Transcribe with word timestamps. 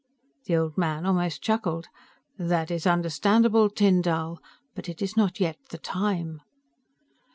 The 0.45 0.55
old 0.55 0.79
man 0.79 1.05
almost 1.05 1.43
chuckled, 1.43 1.85
"That 2.35 2.71
is 2.71 2.87
understandable, 2.87 3.69
Tyn 3.69 4.01
Dall, 4.01 4.39
but 4.73 4.89
it 4.89 4.99
is 4.99 5.15
not 5.15 5.39
yet 5.39 5.57
The 5.69 5.77
Time." 5.77 6.41